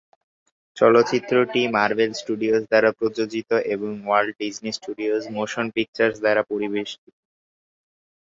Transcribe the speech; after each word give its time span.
চলচ্চিত্রটি 0.77 1.61
Marvel 1.75 2.11
Studios 2.13 2.61
দ্বারা 2.63 2.89
প্রযোজিত 2.99 3.49
এবং 3.73 3.91
Walt 4.01 4.33
Disney 4.39 4.71
Studios 4.77 5.23
Motion 5.37 5.65
Pictures 5.75 6.15
দ্বারা 6.23 6.41
পরিবেশিত। 6.51 7.03